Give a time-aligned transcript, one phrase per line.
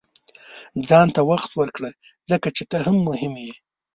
[0.87, 1.91] •ځان ته وخت ورکړه،
[2.31, 3.53] ځکه چې ته هم مهم یې.